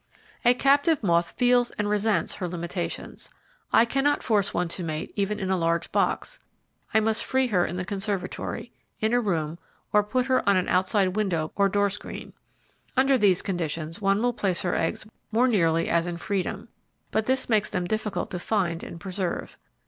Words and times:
A 0.43 0.55
captive 0.55 1.03
moth 1.03 1.29
feels 1.33 1.69
and 1.69 1.87
resents 1.87 2.33
her 2.33 2.47
limitations. 2.47 3.29
I 3.71 3.85
cannot 3.85 4.23
force 4.23 4.51
one 4.51 4.67
to 4.69 4.83
mate 4.83 5.13
even 5.15 5.39
in 5.39 5.51
a 5.51 5.55
large 5.57 5.91
box. 5.91 6.39
I 6.91 6.99
must 6.99 7.23
free 7.23 7.45
her 7.49 7.67
in 7.67 7.77
the 7.77 7.85
conservatory, 7.85 8.71
in 8.99 9.13
a 9.13 9.21
room, 9.21 9.59
or 9.93 10.01
put 10.01 10.25
her 10.25 10.41
on 10.49 10.57
an 10.57 10.67
outside 10.67 11.15
window 11.15 11.49
br 11.55 11.67
door 11.67 11.91
screen. 11.91 12.33
Under 12.97 13.15
these 13.15 13.43
conditions 13.43 14.01
one 14.01 14.23
will 14.23 14.33
place 14.33 14.63
her 14.63 14.73
eggs 14.73 15.05
more 15.31 15.47
nearly 15.47 15.87
as 15.87 16.07
in 16.07 16.17
freedom; 16.17 16.69
but 17.11 17.25
this 17.25 17.47
makes 17.47 17.69
them 17.69 17.85
difficult 17.85 18.31
to 18.31 18.39
find 18.39 18.81
and 18.81 18.99
preserve. 18.99 19.55